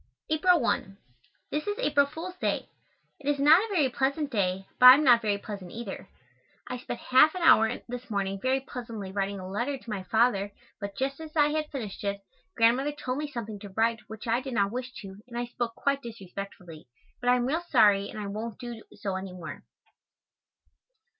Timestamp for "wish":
14.71-14.91